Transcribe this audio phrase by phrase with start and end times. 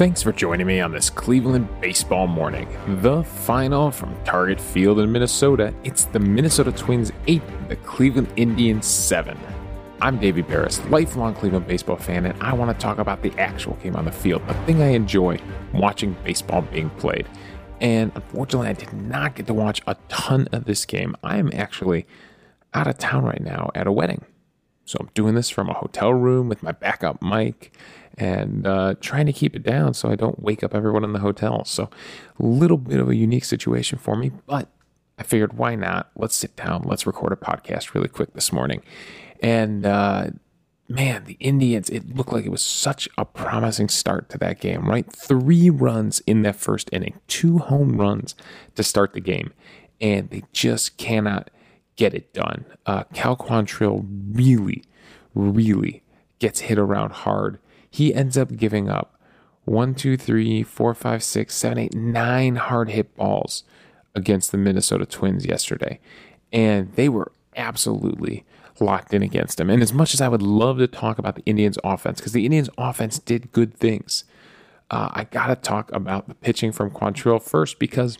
[0.00, 2.66] Thanks for joining me on this Cleveland baseball morning.
[3.02, 5.74] The final from Target Field in Minnesota.
[5.84, 9.38] It's the Minnesota Twins 8, the Cleveland Indians 7.
[10.00, 13.74] I'm Davey Berris, lifelong Cleveland baseball fan, and I want to talk about the actual
[13.82, 15.38] game on the field, the thing I enjoy
[15.74, 17.26] watching baseball being played.
[17.82, 21.14] And unfortunately, I did not get to watch a ton of this game.
[21.22, 22.06] I am actually
[22.72, 24.24] out of town right now at a wedding.
[24.90, 27.72] So I'm doing this from a hotel room with my backup mic
[28.18, 31.20] and uh, trying to keep it down so I don't wake up everyone in the
[31.20, 31.64] hotel.
[31.64, 31.84] So
[32.40, 34.66] a little bit of a unique situation for me, but
[35.16, 36.10] I figured why not?
[36.16, 36.82] Let's sit down.
[36.84, 38.82] Let's record a podcast really quick this morning.
[39.40, 40.30] And uh,
[40.88, 44.88] man, the Indians, it looked like it was such a promising start to that game,
[44.88, 45.06] right?
[45.06, 48.34] Three runs in that first inning, two home runs
[48.74, 49.52] to start the game,
[50.00, 51.48] and they just cannot
[51.96, 52.64] get it done.
[52.86, 54.84] Uh, Cal Quantrill really,
[55.34, 56.02] really
[56.38, 57.58] gets hit around hard
[57.90, 59.20] he ends up giving up
[59.64, 63.64] one, two, three, four, five, six, seven, eight, nine hard hit balls
[64.14, 66.00] against the Minnesota Twins yesterday.
[66.52, 68.44] And they were absolutely
[68.80, 69.68] locked in against him.
[69.68, 72.44] And as much as I would love to talk about the Indians' offense, because the
[72.44, 74.24] Indians' offense did good things,
[74.90, 78.18] uh, I got to talk about the pitching from Quantrill first because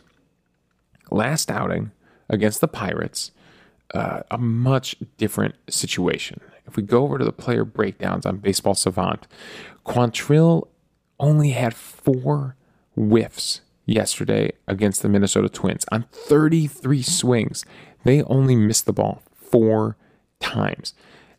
[1.09, 1.91] last outing
[2.29, 3.31] against the Pirates,
[3.93, 6.41] uh, a much different situation.
[6.65, 9.27] If we go over to the player breakdowns on Baseball Savant,
[9.85, 10.67] Quantrill
[11.19, 12.55] only had four
[12.95, 17.65] whiffs yesterday against the Minnesota Twins on 33 swings.
[18.03, 19.97] They only missed the ball four
[20.39, 20.93] times.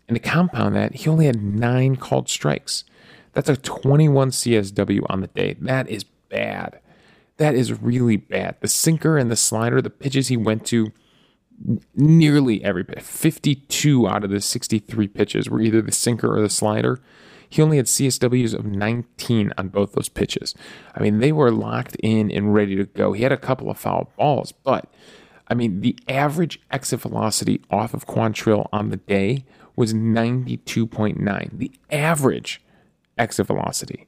[0.09, 2.85] And to compound that, he only had nine called strikes.
[3.33, 5.57] That's a 21 CSW on the day.
[5.61, 6.81] That is bad.
[7.39, 8.57] That is really bad.
[8.61, 10.93] The sinker and the slider, the pitches he went to,
[11.95, 16.51] nearly every pitch, 52 out of the 63 pitches were either the sinker or the
[16.51, 17.01] slider.
[17.49, 20.55] He only had CSWs of 19 on both those pitches.
[20.95, 23.13] I mean, they were locked in and ready to go.
[23.13, 24.93] He had a couple of foul balls, but
[25.49, 29.45] I mean, the average exit velocity off of Quantrill on the day
[29.77, 31.59] was 92.9.
[31.59, 32.63] The average
[33.19, 34.07] exit velocity.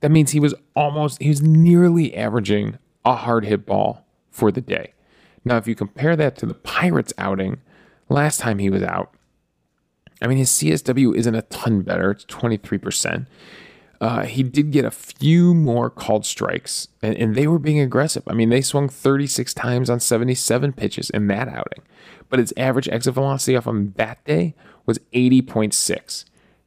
[0.00, 4.60] That means he was almost, he was nearly averaging a hard hit ball for the
[4.60, 4.92] day.
[5.44, 7.60] Now, if you compare that to the Pirates outing
[8.08, 9.12] last time he was out,
[10.20, 12.12] I mean, his CSW isn't a ton better.
[12.12, 13.26] It's 23%.
[14.00, 18.24] Uh, he did get a few more called strikes, and, and, they were being aggressive.
[18.26, 21.84] I mean, they swung 36 times on 77 pitches in that outing,
[22.28, 26.24] but its average exit velocity off on that day was 80.6.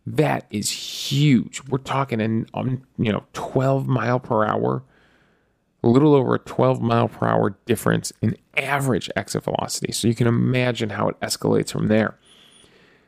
[0.07, 1.61] That is huge.
[1.67, 4.83] We're talking in um, you know 12 mile per hour
[5.85, 9.91] a little over a 12 mile per hour difference in average exit velocity.
[9.91, 12.17] So you can imagine how it escalates from there.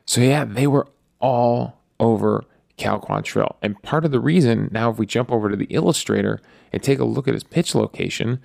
[0.06, 0.88] So, yeah, they were
[1.20, 2.46] all over
[2.78, 3.56] Cal Quantrill.
[3.64, 6.40] And part of the reason, now if we jump over to the illustrator
[6.72, 8.40] and take a look at his pitch location,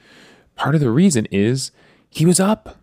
[0.57, 1.71] part of the reason is
[2.09, 2.79] he was up.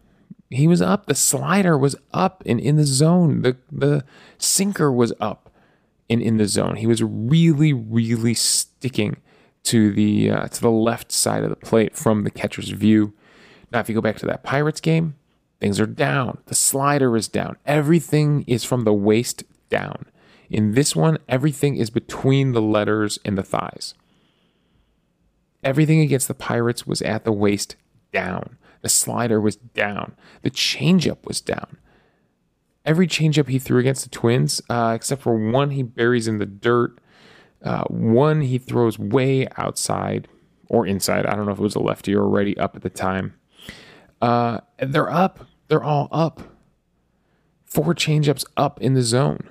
[0.52, 1.08] He was up.
[1.08, 3.42] The slider was up and in the zone.
[3.42, 4.04] The the
[4.38, 5.52] sinker was up
[6.10, 6.76] and in the zone.
[6.76, 9.18] He was really, really sticking
[9.64, 13.14] to the uh, to the left side of the plate from the catcher's view.
[13.72, 15.16] Now, if you go back to that Pirates game,
[15.60, 16.40] things are down.
[16.46, 17.58] The slider is down.
[17.66, 20.06] Everything is from the waist down.
[20.50, 23.94] In this one, everything is between the letters and the thighs.
[25.64, 27.76] Everything against the Pirates was at the waist
[28.12, 28.58] down.
[28.82, 30.16] The slider was down.
[30.42, 31.78] The changeup was down.
[32.86, 36.46] Every changeup he threw against the Twins, uh, except for one he buries in the
[36.46, 36.98] dirt
[37.64, 40.28] uh, one he throws way outside
[40.70, 41.26] or inside.
[41.26, 43.34] I don't know if it was a lefty or already up at the time.
[44.22, 45.46] Uh, they're up.
[45.68, 46.42] They're all up.
[47.66, 49.50] Four changeups up in the zone.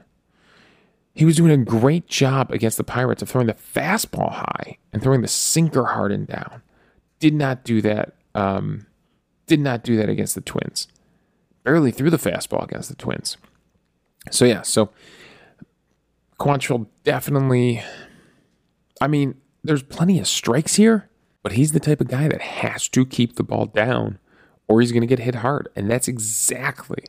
[1.15, 5.03] He was doing a great job against the Pirates of throwing the fastball high and
[5.03, 6.63] throwing the sinker hard and down.
[7.19, 8.15] Did not do that.
[8.35, 8.87] Um,
[9.47, 10.87] did not do that against the Twins.
[11.65, 13.37] Barely threw the fastball against the Twins.
[14.31, 14.91] So yeah, so
[16.39, 17.83] Quantrill definitely.
[19.01, 21.09] I mean, there's plenty of strikes here,
[21.43, 24.19] but he's the type of guy that has to keep the ball down
[24.69, 25.69] or he's going to get hit hard.
[25.75, 27.05] And that's exactly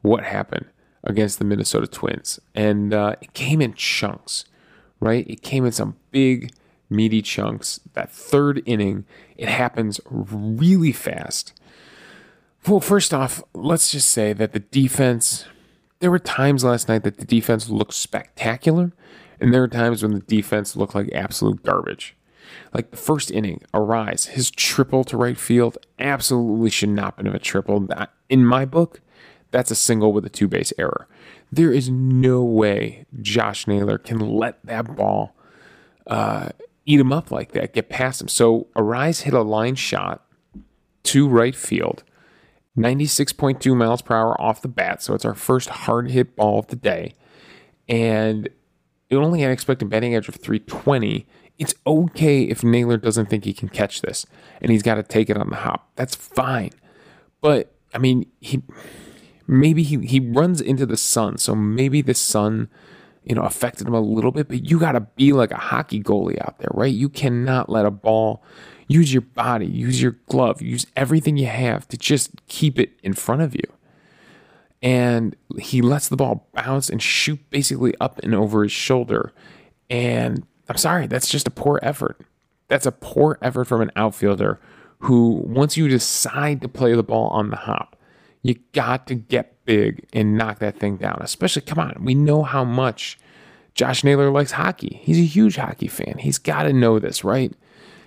[0.00, 0.66] what happened
[1.04, 2.40] against the Minnesota Twins.
[2.54, 4.46] And uh, it came in chunks,
[4.98, 5.28] right?
[5.28, 6.52] It came in some big,
[6.88, 7.80] meaty chunks.
[7.92, 9.04] That third inning,
[9.36, 11.52] it happens really fast.
[12.66, 15.46] Well, first off, let's just say that the defense
[16.02, 18.90] there were times last night that the defense looked spectacular,
[19.40, 22.16] and there were times when the defense looked like absolute garbage.
[22.74, 27.28] Like the first inning, Arraez, his triple to right field absolutely should not have been
[27.28, 27.86] a triple.
[28.28, 29.00] In my book,
[29.52, 31.06] that's a single with a two base error.
[31.52, 35.36] There is no way Josh Naylor can let that ball
[36.08, 36.48] uh,
[36.84, 38.28] eat him up like that, get past him.
[38.28, 40.26] So Arraez hit a line shot
[41.04, 42.02] to right field,
[42.76, 45.02] 96.2 miles per hour off the bat.
[45.02, 47.14] So it's our first hard hit ball of the day.
[47.88, 48.48] And
[49.10, 51.26] it only had expected batting average of 320.
[51.58, 54.24] It's okay if Naylor doesn't think he can catch this
[54.60, 55.90] and he's got to take it on the hop.
[55.96, 56.70] That's fine.
[57.40, 58.62] But I mean, he
[59.46, 61.36] maybe he, he runs into the sun.
[61.36, 62.70] So maybe the sun
[63.24, 66.02] you know, affected him a little bit, but you got to be like a hockey
[66.02, 66.92] goalie out there, right?
[66.92, 68.42] You cannot let a ball
[68.88, 73.12] use your body, use your glove, use everything you have to just keep it in
[73.12, 73.62] front of you.
[74.82, 79.32] And he lets the ball bounce and shoot basically up and over his shoulder.
[79.88, 82.20] And I'm sorry, that's just a poor effort.
[82.66, 84.58] That's a poor effort from an outfielder
[84.98, 87.96] who, once you decide to play the ball on the hop,
[88.42, 91.18] you got to get big and knock that thing down.
[91.20, 93.18] Especially, come on, we know how much
[93.74, 95.00] Josh Naylor likes hockey.
[95.02, 96.18] He's a huge hockey fan.
[96.18, 97.52] He's got to know this, right?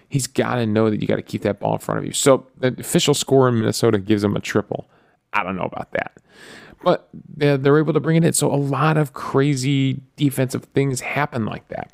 [0.10, 2.12] He's got to know that you got to keep that ball in front of you.
[2.12, 4.90] So the official score in Minnesota gives him a triple.
[5.34, 6.18] I don't know about that.
[6.84, 8.34] But they're, able to bring it in.
[8.34, 11.92] So a lot of crazy defensive things happen like that.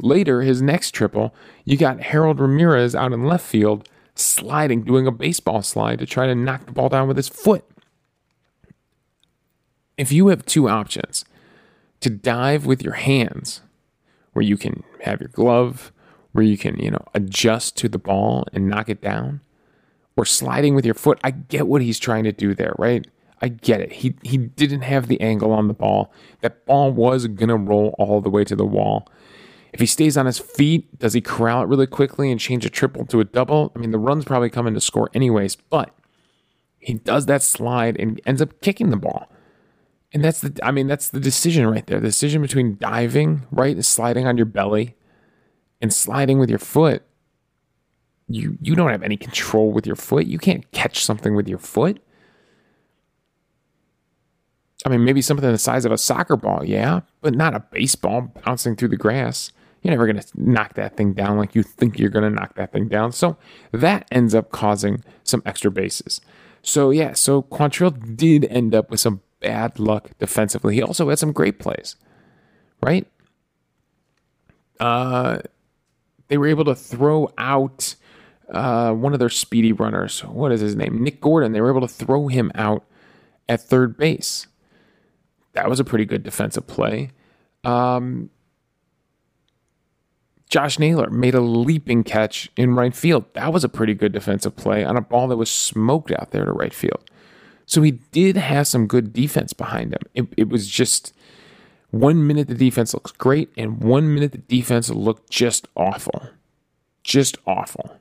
[0.00, 1.34] Later, his next triple,
[1.64, 6.26] you got Harold Ramirez out in left field sliding, doing a baseball slide to try
[6.26, 7.64] to knock the ball down with his foot
[9.96, 11.24] if you have two options
[12.00, 13.62] to dive with your hands,
[14.32, 15.92] where you can have your glove,
[16.32, 19.40] where you can, you know, adjust to the ball and knock it down,
[20.16, 23.06] or sliding with your foot, I get what he's trying to do there, right?
[23.40, 23.92] I get it.
[23.92, 26.12] He he didn't have the angle on the ball.
[26.40, 29.08] That ball was gonna roll all the way to the wall.
[29.72, 32.70] If he stays on his feet, does he corral it really quickly and change a
[32.70, 33.72] triple to a double?
[33.76, 35.94] I mean, the run's probably coming to score anyways, but
[36.78, 39.28] he does that slide and ends up kicking the ball.
[40.16, 42.00] And that's the, I mean, that's the decision right there.
[42.00, 44.94] The decision between diving, right, and sliding on your belly
[45.82, 47.02] and sliding with your foot.
[48.26, 50.24] You, you don't have any control with your foot.
[50.24, 52.00] You can't catch something with your foot.
[54.86, 58.32] I mean, maybe something the size of a soccer ball, yeah, but not a baseball
[58.42, 59.52] bouncing through the grass.
[59.82, 62.54] You're never going to knock that thing down like you think you're going to knock
[62.54, 63.12] that thing down.
[63.12, 63.36] So
[63.70, 66.22] that ends up causing some extra bases.
[66.62, 70.74] So, yeah, so Quantrill did end up with some bad luck defensively.
[70.74, 71.96] He also had some great plays,
[72.82, 73.06] right?
[74.80, 75.38] Uh,
[76.28, 77.94] they were able to throw out
[78.50, 80.20] uh, one of their speedy runners.
[80.24, 81.02] What is his name?
[81.02, 81.52] Nick Gordon.
[81.52, 82.84] They were able to throw him out
[83.48, 84.46] at third base.
[85.52, 87.10] That was a pretty good defensive play.
[87.64, 88.30] Um,
[90.48, 93.24] Josh Naylor made a leaping catch in right field.
[93.32, 96.44] That was a pretty good defensive play on a ball that was smoked out there
[96.44, 97.10] to right field.
[97.66, 100.02] So he did have some good defense behind him.
[100.14, 101.12] It, it was just
[101.90, 106.28] one minute the defense looks great, and one minute the defense looked just awful.
[107.02, 107.96] Just awful.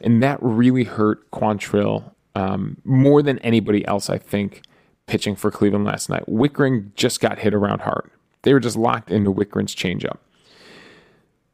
[0.00, 4.62] And that really hurt Quantrill um, more than anybody else, I think,
[5.06, 6.24] pitching for Cleveland last night.
[6.26, 8.10] Wittgren just got hit around hard.
[8.42, 10.18] They were just locked into Wittgren's changeup.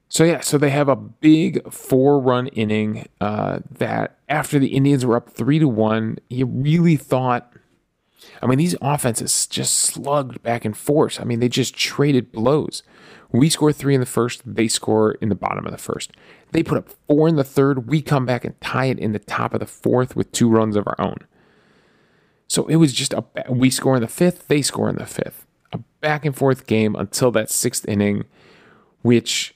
[0.08, 5.16] So yeah, so they have a big four-run inning uh, that after the Indians were
[5.16, 7.52] up three to one, you really thought.
[8.42, 11.20] I mean, these offenses just slugged back and forth.
[11.20, 12.82] I mean, they just traded blows.
[13.32, 16.12] We score three in the first, they score in the bottom of the first.
[16.52, 17.88] They put up four in the third.
[17.88, 20.76] We come back and tie it in the top of the fourth with two runs
[20.76, 21.18] of our own.
[22.48, 25.44] So it was just a we score in the fifth, they score in the fifth.
[25.72, 28.24] A back and forth game until that sixth inning,
[29.02, 29.55] which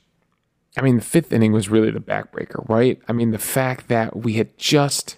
[0.76, 3.00] I mean, the fifth inning was really the backbreaker, right?
[3.08, 5.16] I mean, the fact that we had just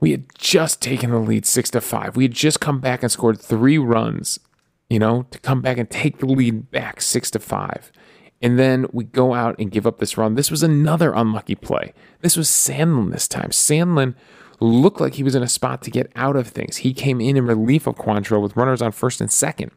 [0.00, 2.16] we had just taken the lead six to five.
[2.16, 4.40] We had just come back and scored three runs,
[4.90, 7.92] you know, to come back and take the lead back six to five.
[8.42, 10.34] And then we go out and give up this run.
[10.34, 11.94] This was another unlucky play.
[12.20, 13.50] This was Sandlin this time.
[13.50, 14.16] Sandlin
[14.58, 16.78] looked like he was in a spot to get out of things.
[16.78, 19.70] He came in in relief of Quantrill with runners on first and second.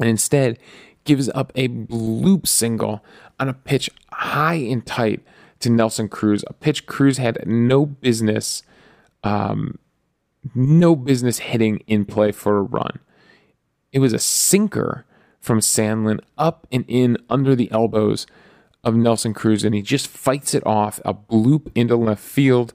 [0.00, 0.58] And instead,
[1.04, 3.04] gives up a bloop single
[3.38, 5.22] on a pitch high and tight
[5.60, 8.62] to Nelson Cruz, a pitch Cruz had no business,
[9.22, 9.78] um,
[10.54, 12.98] no business hitting in play for a run.
[13.92, 15.04] It was a sinker
[15.40, 18.26] from Sandlin up and in under the elbows
[18.84, 22.72] of Nelson Cruz, and he just fights it off a bloop into left field.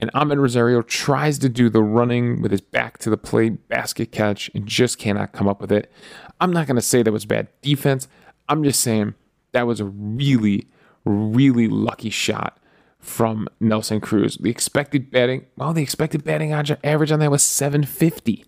[0.00, 4.10] And Amed Rosario tries to do the running with his back to the plate basket
[4.10, 5.92] catch and just cannot come up with it.
[6.40, 8.08] I'm not going to say that was bad defense.
[8.48, 9.14] I'm just saying
[9.52, 10.68] that was a really,
[11.04, 12.58] really lucky shot
[12.98, 14.38] from Nelson Cruz.
[14.38, 18.44] The expected batting, well, the expected batting average on that was 750.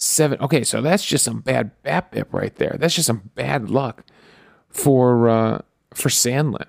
[0.00, 0.40] Seven.
[0.40, 2.76] Okay, so that's just some bad BABIP right there.
[2.78, 4.04] That's just some bad luck
[4.68, 6.66] for uh, for Sandlin.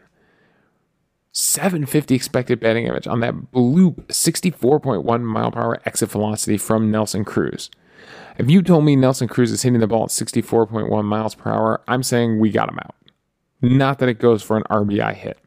[1.32, 7.24] 750 expected batting average on that bloop 64.1 mile per hour exit velocity from Nelson
[7.24, 7.70] Cruz.
[8.38, 11.82] If you told me Nelson Cruz is hitting the ball at 64.1 miles per hour,
[11.88, 12.96] I'm saying we got him out.
[13.62, 15.38] Not that it goes for an RBI hit.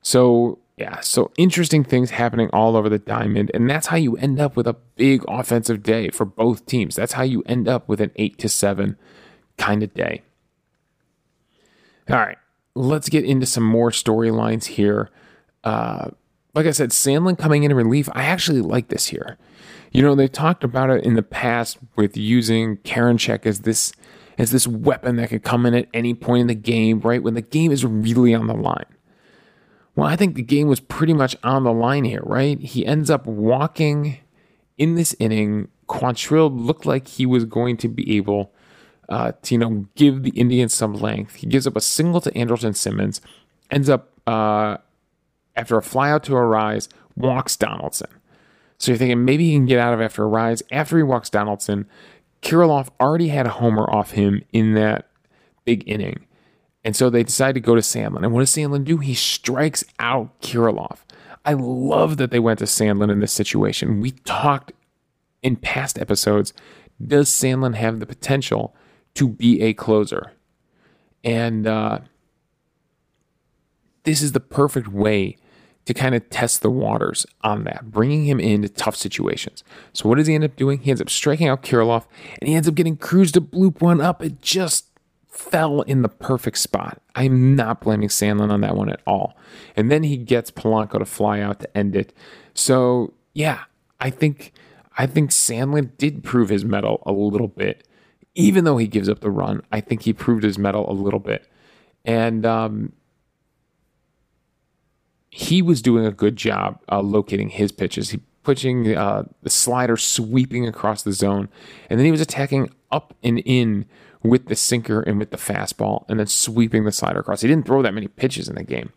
[0.00, 3.50] So, yeah, so interesting things happening all over the diamond.
[3.54, 6.96] And that's how you end up with a big offensive day for both teams.
[6.96, 8.96] That's how you end up with an 8 to 7
[9.58, 10.22] kind of day.
[12.10, 12.38] All right,
[12.74, 15.10] let's get into some more storylines here.
[15.62, 16.10] Uh,
[16.54, 19.38] like I said, Sandlin coming in relief, I actually like this here.
[19.92, 23.92] You know, they talked about it in the past with using Karinchak as this
[24.38, 27.22] as this weapon that could come in at any point in the game, right?
[27.22, 28.86] When the game is really on the line.
[29.94, 32.58] Well, I think the game was pretty much on the line here, right?
[32.58, 34.18] He ends up walking
[34.78, 35.68] in this inning.
[35.88, 38.52] Quantrill looked like he was going to be able
[39.08, 41.36] uh, to, you know, give the Indians some length.
[41.36, 43.20] He gives up a single to Andrelton Simmons,
[43.70, 44.78] ends up uh,
[45.54, 48.08] after a flyout to Arraez, walks Donaldson.
[48.78, 50.62] So you're thinking maybe he can get out of after Arraez.
[50.72, 51.86] After he walks Donaldson,
[52.42, 55.08] Kirilloff already had a homer off him in that
[55.64, 56.26] big inning.
[56.84, 58.24] And so they decide to go to Sandlin.
[58.24, 58.98] And what does Sandlin do?
[58.98, 60.98] He strikes out Kirilloff.
[61.44, 64.00] I love that they went to Sandlin in this situation.
[64.00, 64.72] We talked
[65.42, 66.52] in past episodes.
[67.04, 68.74] Does Sandlin have the potential
[69.14, 70.32] to be a closer?
[71.24, 72.00] And uh,
[74.02, 75.36] this is the perfect way
[75.84, 79.64] to kind of test the waters on that, bringing him into tough situations.
[79.92, 80.78] So what does he end up doing?
[80.78, 82.06] He ends up striking out Kirilloff,
[82.40, 84.22] and he ends up getting Cruz to bloop one up.
[84.22, 84.86] It just
[85.28, 87.00] fell in the perfect spot.
[87.14, 89.36] I'm not blaming Sandlin on that one at all.
[89.74, 92.12] And then he gets Polanco to fly out to end it.
[92.54, 93.60] So yeah,
[93.98, 94.52] I think
[94.96, 97.88] I think Sandlin did prove his mettle a little bit.
[98.34, 101.18] Even though he gives up the run, I think he proved his mettle a little
[101.18, 101.48] bit.
[102.04, 102.92] And um,
[105.34, 108.10] he was doing a good job uh, locating his pitches.
[108.10, 111.48] He pitching uh, the slider sweeping across the zone,
[111.88, 113.86] and then he was attacking up and in
[114.22, 117.40] with the sinker and with the fastball, and then sweeping the slider across.
[117.40, 118.92] He didn't throw that many pitches in the game,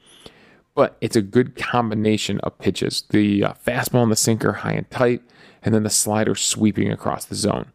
[0.74, 4.92] but it's a good combination of pitches: the uh, fastball and the sinker high and
[4.92, 5.22] tight,
[5.64, 7.72] and then the slider sweeping across the zone.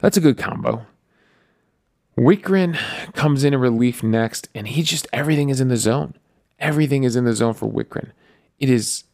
[0.00, 0.84] That's a good combo.
[2.18, 2.76] Wittgren
[3.14, 6.12] comes in a relief next, and he just everything is in the zone.
[6.58, 8.12] Everything is in the zone for Wittgren.
[8.58, 9.04] It is,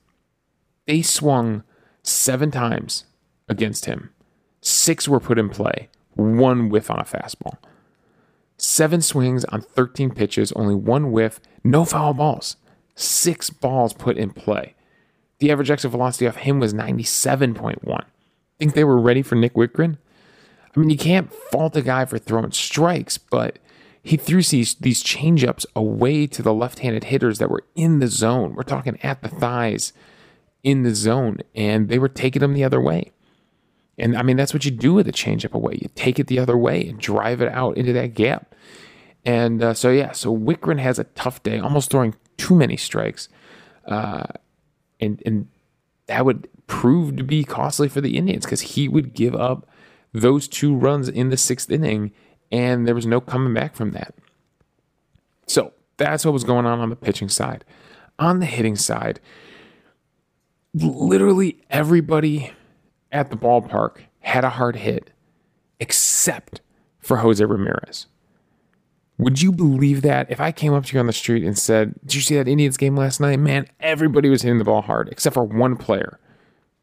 [0.87, 1.65] they swung
[2.03, 3.05] seven times
[3.49, 4.11] against him.
[4.61, 7.57] Six were put in play, one whiff on a fastball.
[8.57, 12.57] Seven swings on 13 pitches, only one whiff, no foul balls.
[12.95, 14.75] Six balls put in play.
[15.41, 18.05] The average exit velocity of him was 97.1.
[18.59, 19.99] Think they were ready for Nick Wittgren?
[20.75, 23.59] I mean, you can't fault a guy for throwing strikes, but
[24.02, 28.54] he threw these these changeups away to the left-handed hitters that were in the zone.
[28.54, 29.92] We're talking at the thighs
[30.62, 33.12] in the zone, and they were taking them the other way.
[33.99, 35.78] And I mean, that's what you do with a changeup away.
[35.80, 38.54] You take it the other way and drive it out into that gap.
[39.25, 43.28] And uh, so, yeah, so Wittgren has a tough day, almost throwing too many strikes.
[43.87, 44.25] Uh,
[45.00, 45.49] and, and
[46.06, 49.68] that would prove to be costly for the Indians because he would give up
[50.12, 52.12] those two runs in the sixth inning
[52.52, 54.14] and there was no coming back from that.
[55.47, 57.64] So that's what was going on on the pitching side.
[58.18, 59.18] On the hitting side,
[60.75, 62.52] literally everybody
[63.11, 65.11] at the ballpark had a hard hit
[65.80, 66.61] except
[67.00, 68.06] for Jose Ramirez.
[69.18, 71.94] Would you believe that if I came up to you on the street and said,
[72.02, 73.38] Did you see that Indians game last night?
[73.38, 76.18] Man, everybody was hitting the ball hard except for one player.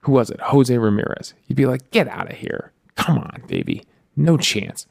[0.01, 0.39] Who was it?
[0.39, 1.33] Jose Ramirez.
[1.47, 2.71] You'd be like, Get out of here.
[2.95, 3.83] Come on, baby.
[4.15, 4.85] No chance.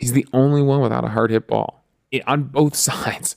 [0.00, 1.84] He's the only one without a hard hit ball
[2.26, 3.36] on both sides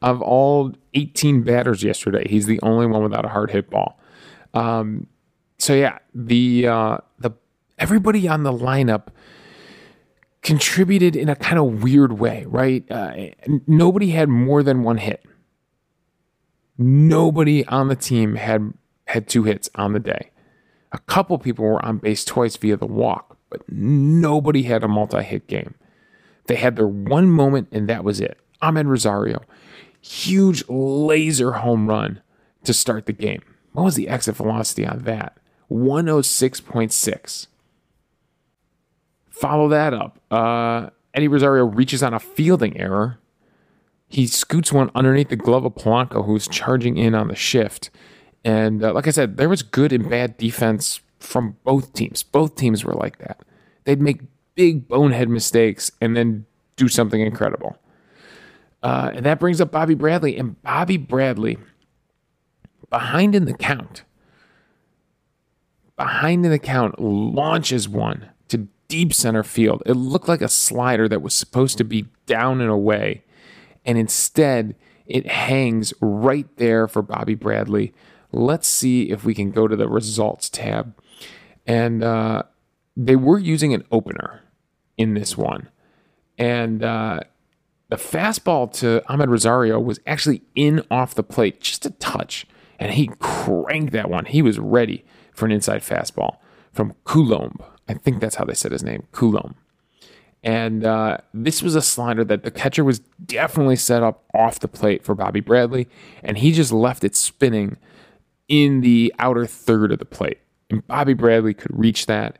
[0.00, 2.26] of all 18 batters yesterday.
[2.28, 3.98] He's the only one without a hard hit ball.
[4.54, 5.08] Um,
[5.58, 7.32] so yeah, the uh, the
[7.78, 9.08] everybody on the lineup
[10.42, 12.88] contributed in a kind of weird way, right?
[12.88, 13.30] Uh,
[13.66, 15.24] nobody had more than one hit.
[16.78, 18.72] Nobody on the team had
[19.06, 20.30] had two hits on the day.
[20.92, 25.48] A couple people were on base twice via the walk, but nobody had a multi-hit
[25.48, 25.74] game.
[26.46, 28.38] They had their one moment, and that was it.
[28.62, 29.42] Amed Rosario,
[30.00, 32.20] huge laser home run
[32.64, 33.42] to start the game.
[33.72, 35.38] What was the exit velocity on that?
[35.70, 37.46] 106.6.
[39.30, 40.20] Follow that up.
[40.30, 43.18] Uh, Eddie Rosario reaches on a fielding error.
[44.08, 47.90] He scoots one underneath the glove of Polanco, who's charging in on the shift.
[48.44, 52.22] And uh, like I said, there was good and bad defense from both teams.
[52.22, 53.40] Both teams were like that.
[53.84, 54.20] They'd make
[54.54, 56.46] big bonehead mistakes and then
[56.76, 57.76] do something incredible.
[58.82, 60.36] Uh, and that brings up Bobby Bradley.
[60.36, 61.58] And Bobby Bradley
[62.90, 64.04] behind in the count.
[65.96, 69.82] Behind in the count launches one to deep center field.
[69.86, 73.24] It looked like a slider that was supposed to be down and away.
[73.84, 77.94] And instead, it hangs right there for Bobby Bradley.
[78.32, 80.94] Let's see if we can go to the results tab.
[81.66, 82.42] And uh,
[82.96, 84.43] they were using an opener
[84.96, 85.68] in this one.
[86.38, 87.20] And uh,
[87.88, 92.46] the fastball to Amed Rosario was actually in off the plate, just a touch.
[92.78, 94.24] And he cranked that one.
[94.24, 96.38] He was ready for an inside fastball
[96.72, 97.60] from Coulombe.
[97.88, 99.54] I think that's how they said his name, Coulombe.
[100.42, 104.68] And uh, this was a slider that the catcher was definitely set up off the
[104.68, 105.88] plate for Bobby Bradley,
[106.22, 107.78] and he just left it spinning
[108.46, 110.38] in the outer third of the plate.
[110.68, 112.38] And Bobby Bradley could reach that.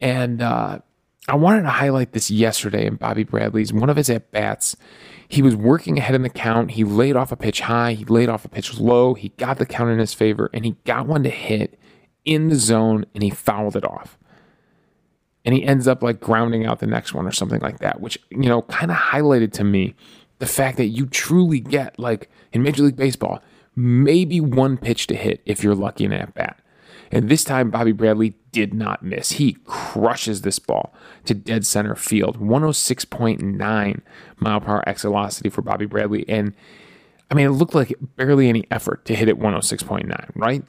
[0.00, 0.80] And uh,
[1.28, 4.76] I wanted to highlight this yesterday in Bobby Bradley's one of his at bats.
[5.28, 6.70] He was working ahead in the count.
[6.70, 9.12] He laid off a pitch high, he laid off a pitch low.
[9.12, 11.78] He got the count in his favor, and he got one to hit
[12.24, 14.18] in the zone, and he fouled it off.
[15.44, 18.18] And he ends up like grounding out the next one or something like that, which,
[18.30, 19.94] you know, kind of highlighted to me
[20.38, 23.42] the fact that you truly get, like in Major League Baseball,
[23.76, 26.58] maybe one pitch to hit if you're lucky in at bat.
[27.10, 29.32] And this time, Bobby Bradley did not miss.
[29.32, 32.38] He crushes this ball to dead center field.
[32.38, 34.00] 106.9
[34.38, 36.28] mile per hour exit velocity for Bobby Bradley.
[36.28, 36.54] And
[37.30, 40.64] I mean, it looked like barely any effort to hit it 106.9, right?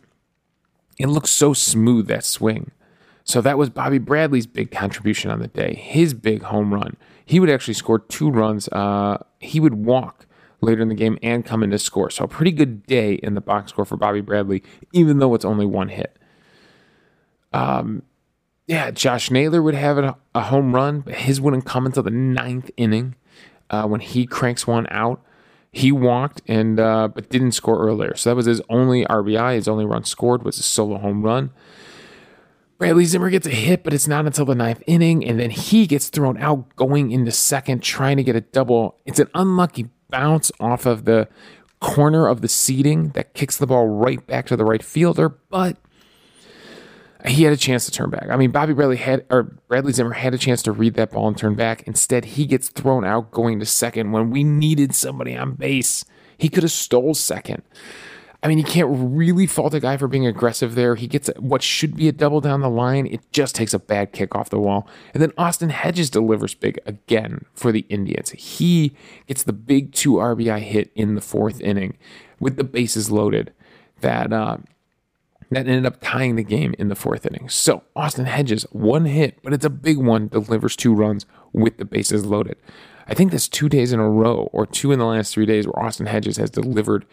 [0.98, 2.72] It looked so smooth, that swing.
[3.24, 6.98] So that was Bobby Bradley's big contribution on the day, his big home run.
[7.26, 8.68] He would actually score two runs.
[8.70, 10.26] Uh, he would walk
[10.62, 12.10] later in the game and come in to score.
[12.10, 15.46] So a pretty good day in the box score for Bobby Bradley, even though it's
[15.46, 16.19] only one hit.
[17.54, 18.04] Um,
[18.68, 22.70] yeah, Josh Naylor would have a, home run, but his wouldn't come until the ninth
[22.78, 23.16] inning
[23.70, 25.24] uh, when he cranks one out.
[25.72, 29.56] He walked and uh, but didn't score earlier, so that was his only RBI.
[29.56, 31.52] His only run scored was a solo home run.
[32.78, 35.86] Bradley Zimmer gets a hit, but it's not until the ninth inning, and then he
[35.86, 38.98] gets thrown out going into second, trying to get a double.
[39.06, 41.28] It's an unlucky bounce off of the
[41.80, 45.78] corner of the seating that kicks the ball right back to the right fielder, but
[47.26, 48.28] he had a chance to turn back.
[48.30, 51.28] I mean, Bobby Bradley had, or Bradley Zimmer had a chance to read that ball
[51.28, 51.84] and turn back.
[51.84, 56.06] Instead, he gets thrown out going to second when we needed somebody on base.
[56.38, 57.64] He could have stole second.
[58.42, 60.96] I mean, you can't really fault a guy for being aggressive there.
[60.96, 63.06] He gets what should be a double down the line.
[63.06, 64.88] It just takes a bad kick off the wall.
[65.14, 68.30] And then Austin Hedges delivers big again for the Indians.
[68.30, 68.96] He
[69.28, 71.98] gets the big two RBI hit in the fourth inning
[72.40, 73.52] with the bases loaded.
[74.00, 74.58] That uh,
[75.52, 77.50] that ended up tying the game in the fourth inning.
[77.50, 81.86] So Austin Hedges, one hit, but it's a big one, delivers two runs with the
[81.86, 82.58] bases loaded.
[83.08, 85.66] I think that's two days in a row, or two in the last three days,
[85.66, 87.06] where Austin Hedges has delivered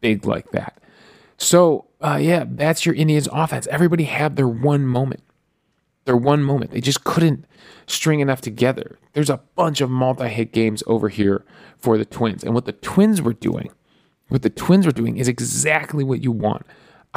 [0.00, 0.78] big like that.
[1.38, 3.66] So, uh, yeah, that's your Indians offense.
[3.68, 5.22] Everybody had their one moment.
[6.04, 6.72] Their one moment.
[6.72, 7.46] They just couldn't
[7.86, 8.98] string enough together.
[9.14, 11.44] There's a bunch of multi hit games over here
[11.78, 12.44] for the Twins.
[12.44, 13.70] And what the Twins were doing,
[14.28, 16.66] what the Twins were doing is exactly what you want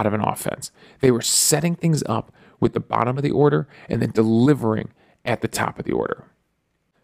[0.01, 0.71] out of an offense.
[0.99, 4.91] They were setting things up with the bottom of the order and then delivering
[5.23, 6.25] at the top of the order.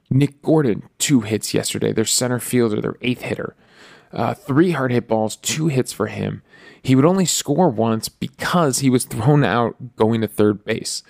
[0.09, 1.93] Nick Gordon, two hits yesterday.
[1.93, 3.55] Their center fielder, their eighth hitter.
[4.11, 6.41] Uh, three hard hit balls, two hits for him.
[6.81, 11.03] He would only score once because he was thrown out going to third base.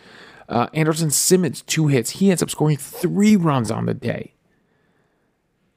[0.49, 2.11] Uh, Andrelton Simmons, two hits.
[2.11, 4.33] He ends up scoring three runs on the day.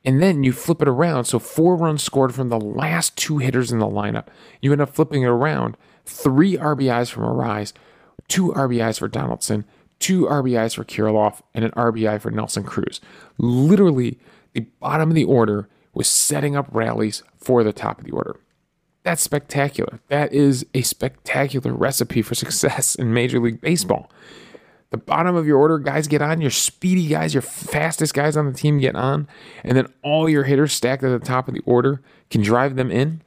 [0.04, 1.24] And then you flip it around.
[1.24, 4.26] So four runs scored from the last two hitters in the lineup.
[4.60, 7.72] You end up flipping it around three RBIs from Arraez,
[8.28, 9.64] two RBIs for Donaldson,
[9.98, 13.00] two RBIs for Kirilloff, and an RBI for Nelson Cruz.
[13.38, 14.18] Literally,
[14.54, 18.36] the bottom of the order was setting up rallies for the top of the order.
[19.02, 20.00] That's spectacular.
[20.08, 24.10] That is a spectacular recipe for success in Major League Baseball.
[24.90, 28.46] The bottom of your order guys get on, your speedy guys, your fastest guys on
[28.46, 29.28] the team get on,
[29.62, 32.90] and then all your hitters stacked at the top of the order can drive them
[32.90, 33.22] in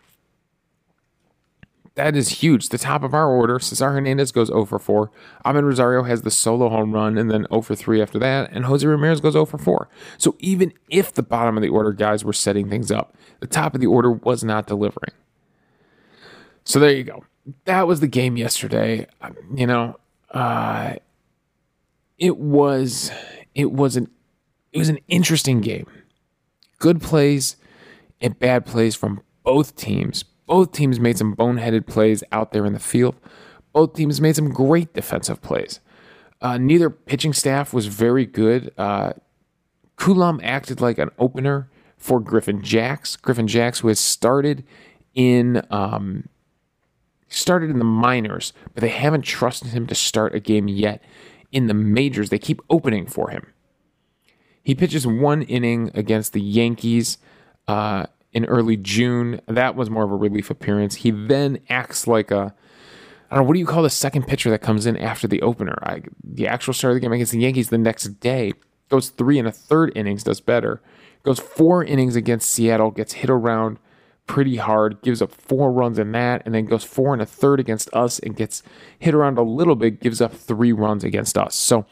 [1.95, 2.69] that is huge.
[2.69, 5.11] The top of our order, Cesar Hernandez goes 0 for 4.
[5.45, 8.51] Amed Rosario has the solo home run and then 0 for 3 after that.
[8.51, 9.87] And Jose Ramirez goes 0 for 4.
[10.17, 13.75] So even if the bottom of the order guys were setting things up, the top
[13.75, 15.13] of the order was not delivering.
[16.63, 17.25] So there you go.
[17.65, 19.05] That was the game yesterday.
[19.21, 19.99] Um, you know,
[20.31, 20.95] uh,
[22.17, 23.11] it was
[23.55, 24.09] it was an
[24.71, 25.87] it was an interesting game.
[26.79, 27.55] Good plays
[28.21, 32.73] and bad plays from both teams, both teams made some boneheaded plays out there in
[32.73, 33.15] the field.
[33.71, 35.79] Both teams made some great defensive plays.
[36.41, 38.71] Uh, neither pitching staff was very good.
[38.77, 39.13] Uh,
[39.95, 43.15] Coulombe acted like an opener for Griffin Jax.
[43.15, 44.63] Griffin Jax, who has started
[45.15, 46.27] in um,
[47.29, 51.01] started in the minors, but they haven't trusted him to start a game yet
[51.53, 52.29] in the majors.
[52.29, 53.47] They keep opening for him.
[54.61, 57.17] He pitches one inning against the Yankees
[57.67, 59.39] uh, in early June.
[59.47, 60.95] That was more of a relief appearance.
[60.95, 62.53] He then acts like a
[63.33, 65.41] I don't know, what do you call the second pitcher that comes in after the
[65.41, 65.79] opener?
[65.81, 68.53] I, the actual start of the game against the Yankees the next day
[68.89, 70.83] goes three and a third innings, does better.
[71.23, 73.79] Goes four innings against Seattle, gets hit around
[74.25, 77.59] pretty hard, gives up four runs in that, and then goes four and a third
[77.59, 78.63] against us and gets
[78.97, 81.55] hit around a little bit, gives up three runs against us.
[81.55, 81.85] So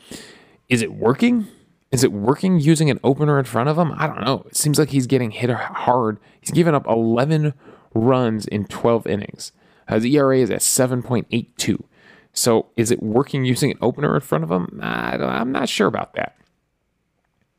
[0.70, 1.48] is it working?
[1.92, 3.92] Is it working using an opener in front of him?
[3.98, 4.46] I don't know.
[4.48, 6.20] It seems like he's getting hit hard.
[6.40, 7.54] He's given up 11
[7.94, 9.52] runs in 12 innings.
[9.90, 11.84] His ERA is at 7.82.
[12.32, 14.80] So is it working using an opener in front of him?
[14.82, 16.38] I'm not sure about that.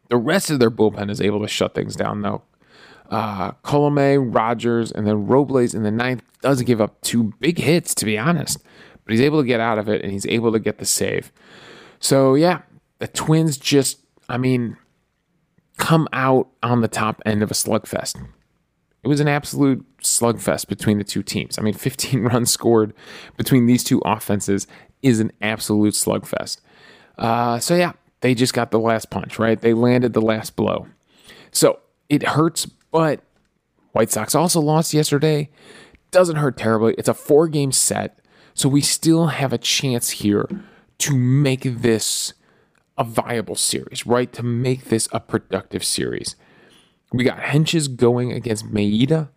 [0.09, 2.41] The rest of their bullpen is able to shut things down, though.
[3.13, 7.95] Uh, Colome, Rogers, and then Robles in the ninth doesn't give up two big hits,
[7.97, 8.59] to be honest.
[9.05, 11.31] But he's able to get out of it and he's able to get the save.
[12.01, 12.63] So, yeah,
[12.99, 13.99] the Twins just,
[14.29, 14.79] I mean,
[15.77, 18.17] come out on the top end of a slugfest.
[19.03, 21.59] It was an absolute slugfest between the two teams.
[21.59, 22.95] I mean, 15 runs scored
[23.37, 24.67] between these two offenses
[25.03, 26.61] is an absolute slugfest.
[27.19, 29.61] Uh, so, yeah, they just got the last punch, right?
[29.61, 30.87] They landed the last blow.
[31.51, 33.21] So it hurts, but
[33.93, 35.51] White Sox also lost yesterday.
[36.13, 36.95] Doesn't hurt terribly.
[36.97, 38.19] It's a four game set.
[38.55, 40.49] So we still have a chance here
[40.99, 42.35] to make this
[42.99, 44.33] a viable series, right?
[44.33, 46.37] To make this a productive series.
[47.13, 49.31] We got Hentges going against Maeda.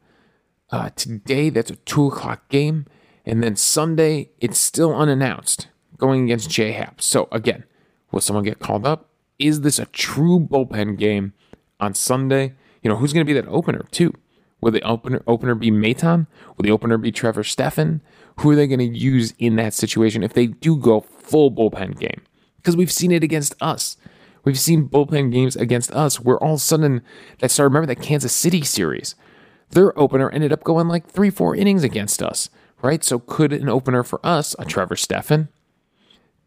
[0.70, 2.86] Uh, today, that's a 2 o'clock game.
[3.26, 7.02] And then Sunday, it's still unannounced, going against J Happ.
[7.02, 7.64] So again,
[8.12, 9.10] will someone get called up?
[9.40, 11.34] Is this a true bullpen game
[11.80, 12.54] on Sunday?
[12.86, 14.14] You know, who's going to be that opener, too?
[14.62, 16.28] Will the opener opener be Maton?
[16.56, 18.00] Will the opener be Trevor Stephan?
[18.38, 21.98] Who are they going to use in that situation if they do go full bullpen
[22.00, 22.22] game?
[22.58, 23.98] Because we've seen it against us.
[24.44, 27.02] We've seen bullpen games against us where all of a sudden
[27.40, 27.74] that started.
[27.74, 29.16] Remember that Kansas City series?
[29.72, 32.52] Their opener ended up going like three, four innings against us,
[32.84, 33.04] right?
[33.04, 35.50] So could an opener for us, a Trevor Stephan,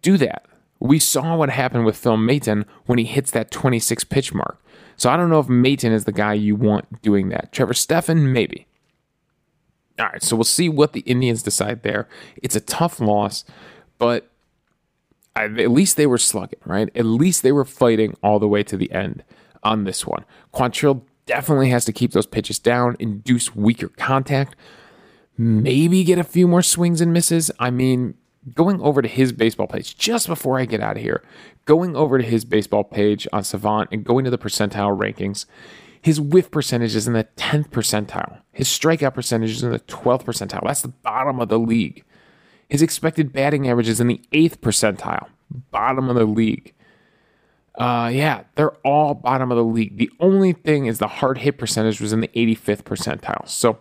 [0.03, 0.46] do that?
[0.79, 4.62] We saw what happened with Phil Maton when he hits that 26 pitch mark.
[4.98, 7.52] So I don't know if Maton is the guy you want doing that.
[7.52, 8.66] Trevor Stephan, maybe.
[9.98, 12.08] All right, so we'll see what the Indians decide there.
[12.37, 13.44] It's a tough loss,
[13.96, 14.30] but
[15.34, 16.88] at least they were slugging, right?
[16.94, 19.24] At least they were fighting all the way to the end
[19.62, 20.24] on this one.
[20.52, 24.56] Quantrill definitely has to keep those pitches down, induce weaker contact,
[25.37, 27.50] maybe get a few more swings and misses.
[27.58, 28.14] I mean,
[28.54, 31.22] going over to his baseball page just before I get out of here,
[31.64, 35.46] going over to his baseball page on Savant and going to the percentile rankings,
[36.00, 38.40] his whiff percentage is in the 10th percentile.
[38.52, 40.64] His strikeout percentage is in the 12th percentile.
[40.64, 42.04] That's the bottom of the league.
[42.68, 45.28] His expected batting average is in the eighth percentile,
[45.70, 46.74] bottom of the league.
[47.74, 49.96] Uh, yeah, they're all bottom of the league.
[49.96, 53.48] The only thing is the hard hit percentage was in the 85th percentile.
[53.48, 53.78] So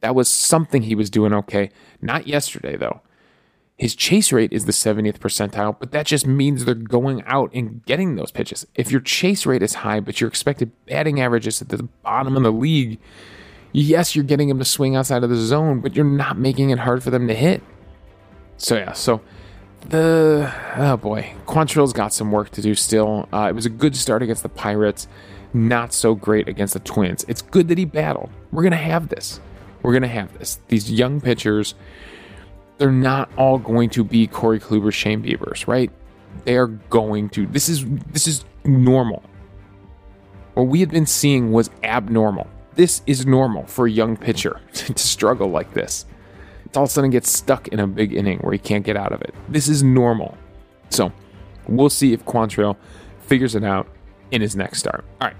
[0.00, 1.70] that was something he was doing okay.
[2.02, 3.00] Not yesterday, though.
[3.78, 7.84] His chase rate is the 70th percentile, but that just means they're going out and
[7.84, 8.66] getting those pitches.
[8.74, 12.38] If your chase rate is high, but your expected batting average is at the bottom
[12.38, 12.98] of the league,
[13.72, 16.78] yes, you're getting them to swing outside of the zone, but you're not making it
[16.78, 17.62] hard for them to hit.
[18.56, 19.20] So yeah, so
[19.90, 23.28] the oh boy, Quantrill's got some work to do still.
[23.32, 25.06] Uh, it was a good start against the Pirates,
[25.52, 27.24] not so great against the Twins.
[27.28, 28.30] It's good that he battled.
[28.52, 29.40] We're gonna have this.
[29.82, 30.58] We're gonna have this.
[30.68, 31.74] These young pitchers,
[32.78, 35.90] they're not all going to be Corey Kluber, Shane Biebers, right?
[36.44, 37.46] They are going to.
[37.46, 39.22] This is this is normal.
[40.54, 42.46] What we had been seeing was abnormal.
[42.74, 46.04] This is normal for a young pitcher to struggle like this
[46.66, 48.96] It's all of a sudden gets stuck in a big inning where he can't get
[48.96, 49.34] out of it.
[49.48, 50.36] This is normal.
[50.90, 51.12] So
[51.68, 52.76] we'll see if Quantrill
[53.20, 53.88] figures it out
[54.30, 55.04] in his next start.
[55.20, 55.36] All right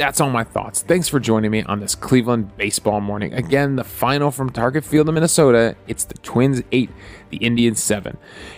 [0.00, 0.80] that's all my thoughts.
[0.80, 3.34] Thanks for joining me on this Cleveland baseball morning.
[3.34, 5.76] Again, the final from Target Field in Minnesota.
[5.86, 6.88] It's the Twins 8,
[7.28, 8.16] the Indians 7.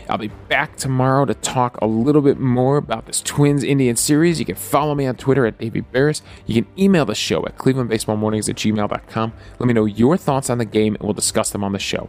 [0.09, 4.39] I'll be back tomorrow to talk a little bit more about this Twins Indians series.
[4.39, 6.23] You can follow me on Twitter at Davey Berris.
[6.47, 9.33] You can email the show at clevelandbaseballmornings at gmail.com.
[9.59, 12.09] Let me know your thoughts on the game and we'll discuss them on the show.